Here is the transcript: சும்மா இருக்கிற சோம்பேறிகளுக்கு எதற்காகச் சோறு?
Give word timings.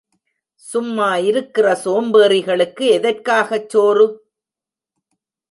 சும்மா 0.55 1.15
இருக்கிற 1.15 1.67
சோம்பேறிகளுக்கு 1.83 2.87
எதற்காகச் 2.91 3.69
சோறு? 3.69 4.07